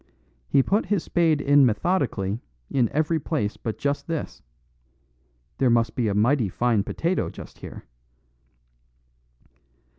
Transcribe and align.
He 0.49 0.63
put 0.63 0.87
his 0.87 1.03
spade 1.03 1.41
in 1.41 1.63
methodically 1.63 2.41
in 2.71 2.89
every 2.91 3.19
place 3.19 3.55
but 3.55 3.77
just 3.77 4.07
this. 4.07 4.41
There 5.59 5.69
must 5.69 5.93
be 5.93 6.07
a 6.07 6.15
mighty 6.15 6.49
fine 6.49 6.83
potato 6.83 7.29
just 7.29 7.59
here." 7.59 7.83